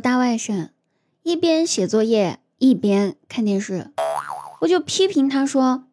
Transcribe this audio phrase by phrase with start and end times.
[0.00, 0.70] 大外甥
[1.22, 3.92] 一边写作业一边看电视，
[4.60, 5.84] 我就批评他说：“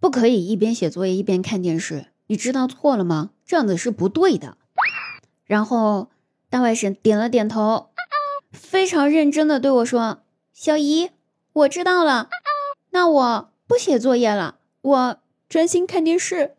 [0.00, 3.30] 不可以一边写作业一边看电视，你知道错了吗？
[3.46, 4.56] 这样子是不对的。”
[5.44, 6.10] 然后
[6.48, 7.90] 大外甥点了点头，
[8.52, 10.22] 非常认真的对我说
[10.52, 11.10] ：“小姨，
[11.52, 12.28] 我知道了，
[12.90, 15.16] 那我不写作业了，我
[15.48, 16.54] 专心看电视。”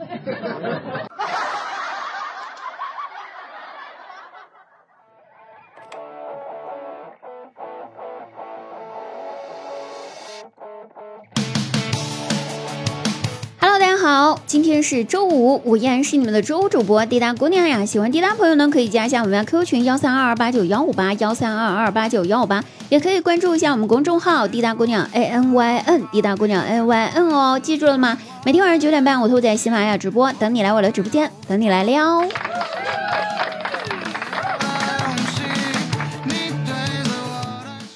[14.03, 17.85] 好，今天是周五，我依然是你们的周五主播滴答姑娘呀。
[17.85, 28.17] 喜欢滴答朋友呢，可以加一下我们的 QQ 群幺三二二八九幺五八幺三二二八九幺五八，也可以关注一下我们公众号滴答姑娘 A N Y N，滴答姑娘 N Y N 哦，记住了吗？
[28.43, 32.25] 每天晚上九点半，我都会在喜马拉雅直播，等你来我的直播间，等你来撩。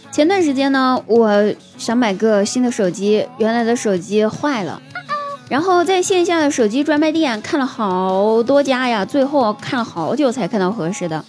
[0.10, 4.82] 前段时间呢，我想买个新的手机，原来的手机坏了。
[5.50, 11.24] 然后在线下的手机专卖店看了好多家呀，最后看了好久才看到合适的。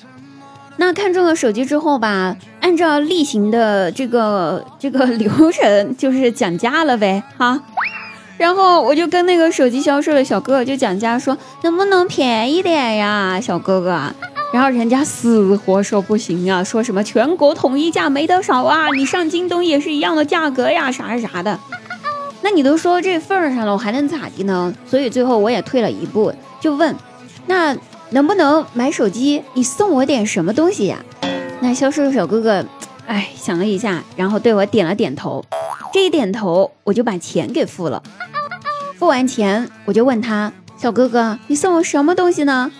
[0.77, 7.61] 那看中了手机之后吧，按照例行的这个这个流程，就是讲价了呗，哈。
[8.37, 14.01] 然后我就跟那个手机销售的小哥哥就讲价，说能不能便宜点呀，小哥哥。
[14.53, 21.59] 然后人家死活说不行啊，说什么全国统一价没得少啊，你上京东也是一样的价格呀，啥啥的。
[22.41, 24.73] 那你都说这份儿上了，我还能咋的呢？
[24.87, 26.95] 所以最后我也退了一步，就问，
[27.47, 27.77] 那
[28.11, 29.43] 能不能买手机？
[29.55, 31.05] 你送我点什么东西呀？
[31.61, 32.65] 那销售小哥哥，
[33.07, 35.45] 哎，想了一下，然后对我点了点头。
[35.93, 38.03] 这一点头，我就把钱给付了。
[38.99, 42.71] 付完钱，我就问他，小哥哥，你送我什么东西呢？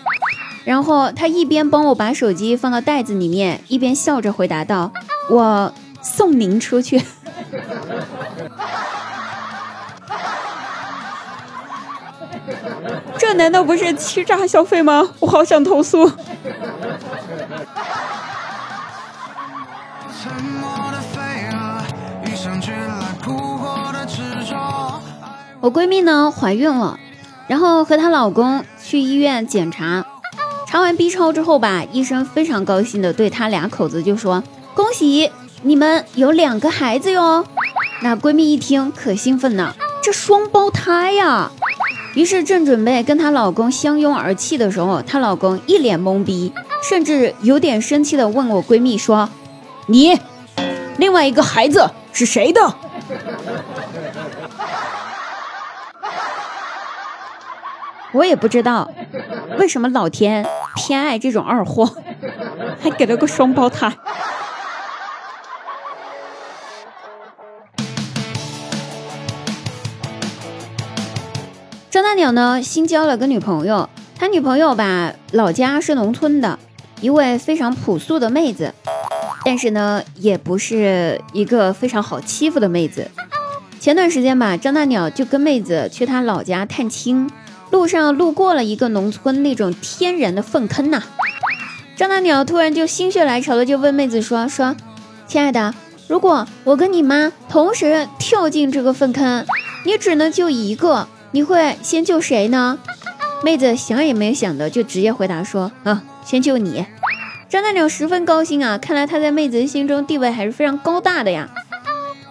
[0.63, 4.91] 然后他一边帮我把手机放到袋子里面，一边笑着回答道
[5.29, 7.01] ：“我送您出去。”
[13.29, 15.07] 这难道不是欺诈消费吗？
[15.19, 16.11] 我好想投诉。
[25.61, 26.97] 我闺蜜呢怀孕了，
[27.47, 30.03] 然后和她老公去医院检查，
[30.67, 35.31] 查完 B 超之后吧，医生非常高兴的对她俩口子就说：“恭喜
[35.61, 37.45] 你们有两个孩子哟！”
[38.01, 41.51] 那闺蜜一听可兴奋呢，这双胞胎呀！
[42.15, 46.51] 于是正准备跟她老公相拥而泣的时候，她老公一脸懵逼，
[46.87, 49.29] 甚至有点生气的问我闺蜜说
[49.87, 50.19] ：“你
[50.97, 52.61] 另外一个孩子是谁的？”
[58.11, 58.89] 我也不知道
[59.59, 60.43] 为什么老天
[60.75, 61.95] 偏爱这种二货，
[62.81, 63.93] 还给了个双胞胎。
[71.99, 73.89] 张大鸟呢，新交了个女朋友。
[74.17, 76.57] 他女朋友吧，老家是农村的，
[77.01, 78.73] 一位非常朴素的妹子，
[79.43, 83.11] 但是呢，也不是一个非常好欺负的妹子。
[83.81, 87.29] 前段时间吧，张大鸟就跟妹子去他老家探亲，
[87.69, 91.03] 路上路过了一个农村那种天然的粪坑呐。
[91.97, 94.73] 张大鸟突然就心血来潮的就问妹子说：“说，
[95.27, 95.73] 亲爱的，
[96.07, 99.45] 如果我跟你妈同时跳进这个粪坑，
[99.83, 102.79] 你只能救一个。”你会先救谁呢？
[103.43, 106.85] 妹子想也没想的就直接回答说：“啊，先救你。”
[107.47, 111.49] 张大鸟十分高兴啊，看来他在妹子心中地位还是非常高大的呀。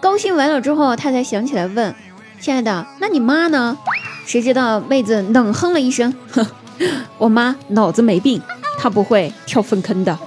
[0.01, 1.93] 高兴完了之后，他才想起来问
[2.39, 3.77] ：“亲爱的，那你妈呢？”
[4.25, 6.45] 谁知道妹子冷哼了一声：“哼，
[7.17, 8.41] 我妈脑子没病，
[8.77, 10.17] 她不会跳粪坑的。”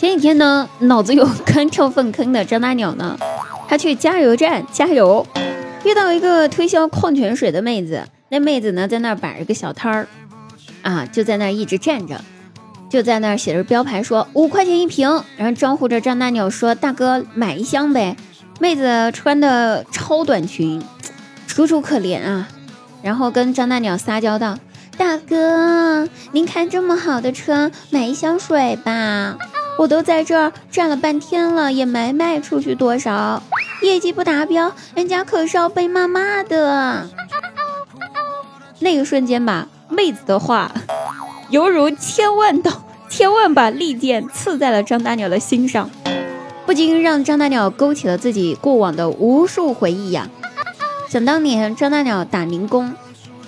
[0.00, 3.18] 前几天呢，脑子有坑跳粪坑的张大鸟呢，
[3.68, 5.26] 他去加油站加油，
[5.84, 8.02] 遇到一个推销矿泉水的妹子。
[8.30, 10.08] 那妹子呢，在那儿摆着个小摊儿，
[10.80, 12.18] 啊，就在那儿一直站着，
[12.88, 18.16] 就在那儿写着标牌，说五块钱一瓶，然后招呼着张大鸟说：“大哥，买一箱呗。”
[18.58, 20.82] 妹子穿的超短裙，
[21.46, 22.48] 楚楚可怜啊，
[23.02, 24.58] 然后跟张大鸟撒娇道
[24.96, 29.36] ：“大哥，您开这么好的车，买一箱水吧。”
[29.78, 33.42] 我都在这儿站了半天了，也没卖出去多少，
[33.82, 37.08] 业绩不达标，人家可是要被骂骂的。
[38.80, 40.72] 那个瞬间吧，妹子的话
[41.48, 42.70] 犹如千万刀、
[43.08, 45.90] 千万把利剑刺在了张大鸟的心上，
[46.66, 50.28] 不禁让张大鸟勾起了自己过往的无数回忆呀。
[51.08, 52.94] 想当年张大鸟打零工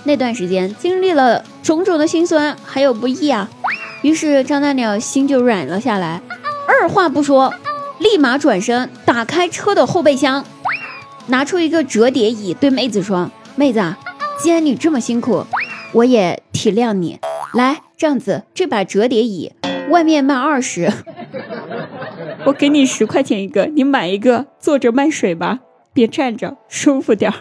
[0.04, 3.48] 那段时间，经历了种种的辛酸还有不易啊，
[4.02, 6.20] 于是张大鸟心就软了下来，
[6.66, 7.54] 二话不说，
[7.98, 10.44] 立马转身打开车的后备箱，
[11.28, 13.98] 拿出一个折叠椅，对妹子说：“妹子，啊，
[14.38, 15.46] 既然你这么辛苦，
[15.92, 17.20] 我也体谅你。
[17.54, 19.52] 来，这样子，这把折叠椅
[19.90, 20.90] 外面卖二十，
[22.46, 25.60] 我给你十块钱一个，你买一个，坐着卖水吧。”
[25.94, 27.36] 别站着，舒服点儿。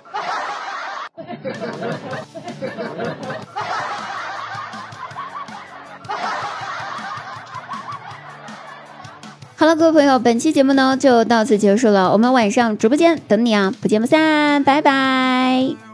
[9.61, 12.11] 好了，各位朋友，本期节目呢就到此结束了。
[12.11, 15.90] 我们晚上直播间等你啊，不见不散，拜拜。